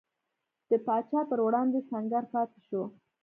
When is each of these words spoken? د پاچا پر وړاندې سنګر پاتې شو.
د 0.69 0.71
پاچا 0.85 1.21
پر 1.29 1.39
وړاندې 1.47 1.79
سنګر 1.89 2.23
پاتې 2.33 2.59
شو. 2.67 2.83